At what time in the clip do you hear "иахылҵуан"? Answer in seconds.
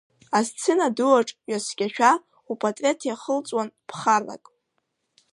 3.05-3.69